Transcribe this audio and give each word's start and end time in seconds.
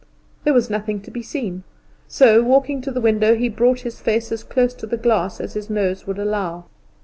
There 0.45 0.53
was 0.55 0.67
nothing 0.67 0.99
to 1.01 1.11
be 1.11 1.21
seen; 1.21 1.61
so 2.07 2.41
walking 2.41 2.81
to 2.81 2.89
the 2.91 2.99
window, 3.01 3.35
he 3.35 3.49
brought 3.49 3.81
his 3.81 4.01
face 4.01 4.31
as 4.31 4.43
close 4.43 4.73
to 4.73 4.87
the 4.87 4.97
glass 4.97 5.39
as 5.39 5.53
his 5.53 5.69
nose 5.69 6.07
would 6.07 6.17
allow. 6.17 6.65